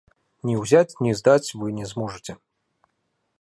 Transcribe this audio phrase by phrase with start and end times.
[0.49, 2.33] Ні ўзяць, ні здаць вы не зможаце.